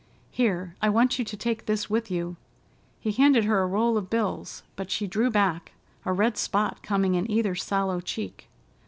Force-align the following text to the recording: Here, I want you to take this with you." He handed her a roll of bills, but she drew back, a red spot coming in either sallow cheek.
Here, 0.31 0.75
I 0.81 0.89
want 0.89 1.19
you 1.19 1.25
to 1.25 1.37
take 1.37 1.67
this 1.67 1.87
with 1.87 2.09
you." 2.09 2.35
He 2.99 3.11
handed 3.11 3.43
her 3.45 3.61
a 3.61 3.67
roll 3.67 3.97
of 3.99 4.09
bills, 4.09 4.63
but 4.75 4.89
she 4.89 5.05
drew 5.05 5.29
back, 5.29 5.73
a 6.05 6.11
red 6.11 6.37
spot 6.39 6.81
coming 6.81 7.13
in 7.13 7.29
either 7.29 7.53
sallow 7.53 7.99
cheek. 8.01 8.49